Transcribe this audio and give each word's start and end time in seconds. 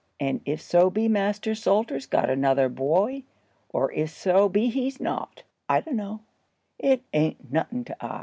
And 0.19 0.41
if 0.45 0.63
so 0.63 0.89
be 0.89 1.07
Master 1.07 1.53
Salter's 1.53 2.07
got 2.07 2.27
another 2.27 2.71
bwoy, 2.71 3.21
or 3.69 3.91
if 3.91 4.09
so 4.09 4.49
be 4.49 4.71
he's 4.71 4.99
not, 4.99 5.43
I 5.69 5.81
dunno, 5.81 6.21
it 6.79 7.03
ain't 7.13 7.51
nothin' 7.51 7.85
to 7.85 7.95
I." 8.03 8.19